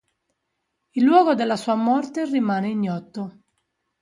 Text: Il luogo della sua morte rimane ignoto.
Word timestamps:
Il 0.95 1.03
luogo 1.03 1.35
della 1.35 1.55
sua 1.55 1.75
morte 1.75 2.25
rimane 2.25 2.69
ignoto. 2.69 3.41